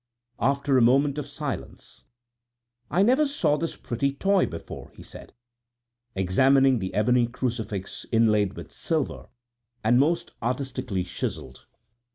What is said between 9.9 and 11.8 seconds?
most artistically chiseled.